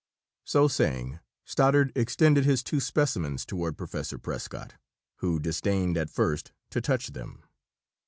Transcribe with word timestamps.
So 0.43 0.67
saying, 0.67 1.19
Stoddard 1.45 1.91
extended 1.95 2.43
his 2.43 2.63
two 2.63 2.79
specimens 2.79 3.45
toward 3.45 3.77
Professor 3.77 4.17
Prescott, 4.17 4.73
who 5.17 5.39
disdained 5.39 5.95
at 5.95 6.09
first 6.09 6.53
to 6.71 6.81
touch 6.81 7.09
them. 7.09 7.43